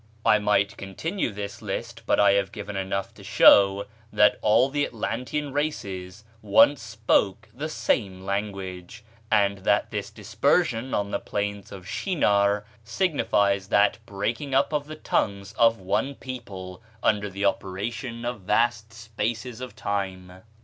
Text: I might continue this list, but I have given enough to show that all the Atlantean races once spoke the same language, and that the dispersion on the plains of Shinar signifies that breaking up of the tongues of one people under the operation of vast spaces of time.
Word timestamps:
I 0.25 0.39
might 0.39 0.77
continue 0.77 1.29
this 1.31 1.61
list, 1.61 2.01
but 2.07 2.19
I 2.19 2.31
have 2.31 2.51
given 2.51 2.75
enough 2.75 3.13
to 3.13 3.23
show 3.23 3.85
that 4.11 4.39
all 4.41 4.67
the 4.67 4.83
Atlantean 4.83 5.53
races 5.53 6.23
once 6.41 6.81
spoke 6.81 7.49
the 7.53 7.69
same 7.69 8.25
language, 8.25 9.03
and 9.29 9.59
that 9.59 9.91
the 9.91 10.09
dispersion 10.11 10.95
on 10.95 11.11
the 11.11 11.19
plains 11.19 11.71
of 11.71 11.87
Shinar 11.87 12.65
signifies 12.83 13.67
that 13.67 13.99
breaking 14.07 14.55
up 14.55 14.73
of 14.73 14.87
the 14.87 14.95
tongues 14.95 15.53
of 15.53 15.77
one 15.79 16.15
people 16.15 16.81
under 17.03 17.29
the 17.29 17.45
operation 17.45 18.25
of 18.25 18.41
vast 18.41 18.91
spaces 18.93 19.61
of 19.61 19.75
time. 19.75 20.41